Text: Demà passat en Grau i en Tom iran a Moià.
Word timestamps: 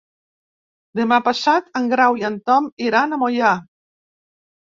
Demà 0.99 1.19
passat 1.27 1.67
en 1.79 1.89
Grau 1.91 2.17
i 2.21 2.25
en 2.31 2.39
Tom 2.47 2.71
iran 2.87 3.13
a 3.13 3.21
Moià. 3.25 3.53